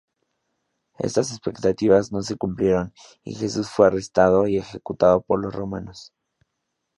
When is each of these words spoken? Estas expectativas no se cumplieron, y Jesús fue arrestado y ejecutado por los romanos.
Estas 0.97 1.29
expectativas 1.31 2.11
no 2.11 2.23
se 2.23 2.35
cumplieron, 2.35 2.91
y 3.23 3.35
Jesús 3.35 3.69
fue 3.69 3.85
arrestado 3.85 4.47
y 4.47 4.57
ejecutado 4.57 5.21
por 5.21 5.39
los 5.39 5.53
romanos. 5.53 6.11